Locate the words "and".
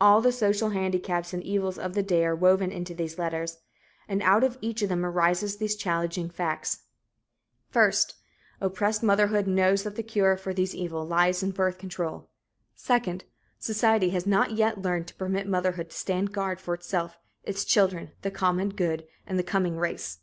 1.34-1.42, 4.06-4.22, 19.26-19.36